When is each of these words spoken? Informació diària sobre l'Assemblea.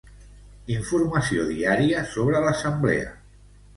Informació 0.75 1.45
diària 1.49 2.03
sobre 2.15 2.41
l'Assemblea. 2.47 3.13